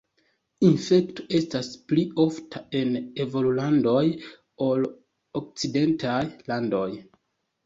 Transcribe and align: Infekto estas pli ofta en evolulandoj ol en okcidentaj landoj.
Infekto 0.67 1.25
estas 1.39 1.67
pli 1.91 2.05
ofta 2.23 2.61
en 2.79 2.95
evolulandoj 3.27 4.01
ol 4.69 4.87
en 4.87 4.89
okcidentaj 5.43 6.19
landoj. 6.51 6.89